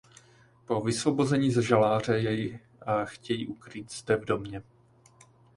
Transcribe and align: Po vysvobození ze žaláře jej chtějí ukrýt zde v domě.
Po 0.65 0.81
vysvobození 0.81 1.51
ze 1.51 1.61
žaláře 1.61 2.19
jej 2.19 2.59
chtějí 3.03 3.47
ukrýt 3.47 3.91
zde 3.91 4.15
v 4.15 4.25
domě. 4.25 4.63